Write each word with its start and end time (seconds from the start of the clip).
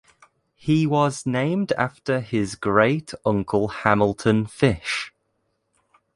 He 0.55 0.87
was 0.87 1.27
named 1.27 1.73
after 1.73 2.21
his 2.21 2.55
great 2.55 3.13
uncle 3.23 3.67
Hamilton 3.67 4.47
Fish. 4.47 5.13